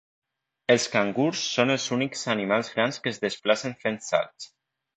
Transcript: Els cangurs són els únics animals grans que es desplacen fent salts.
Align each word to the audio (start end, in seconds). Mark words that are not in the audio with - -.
Els 0.75 0.87
cangurs 0.93 1.43
són 1.49 1.73
els 1.75 1.85
únics 1.97 2.25
animals 2.35 2.73
grans 2.77 3.01
que 3.03 3.15
es 3.15 3.23
desplacen 3.27 3.79
fent 3.87 4.05
salts. 4.11 4.53